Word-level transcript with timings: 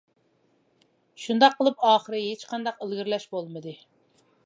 شۇنداق 1.25 1.59
قىلىپ 1.61 1.87
ئاخىرى 1.91 2.25
ھېچقانداق 2.31 2.83
ئىلگىرىلەش 2.87 3.33
بولمىدى. 3.37 3.81